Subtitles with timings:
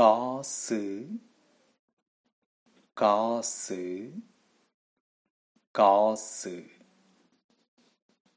[0.00, 1.06] có xứ
[2.94, 4.10] có xứ
[5.72, 6.62] có xứ.